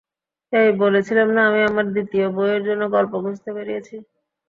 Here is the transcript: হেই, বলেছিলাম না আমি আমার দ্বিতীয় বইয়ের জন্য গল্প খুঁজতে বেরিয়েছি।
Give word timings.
হেই, 0.53 0.69
বলেছিলাম 0.81 1.27
না 1.35 1.41
আমি 1.49 1.61
আমার 1.69 1.85
দ্বিতীয় 1.93 2.25
বইয়ের 2.35 2.61
জন্য 2.67 2.83
গল্প 2.95 3.13
খুঁজতে 3.23 3.49
বেরিয়েছি। 3.57 3.95